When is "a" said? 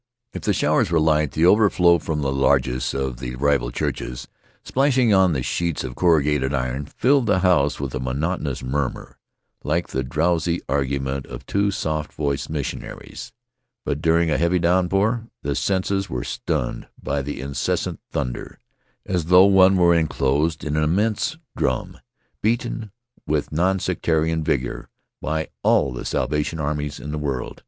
7.93-7.99, 14.31-14.39